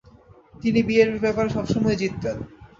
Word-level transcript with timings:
তিনি 0.55 0.79
বিয়ের 0.87 1.09
ব্যাপারে 1.23 1.49
সবসময়ই 1.49 1.99
জিততেন। 2.01 2.37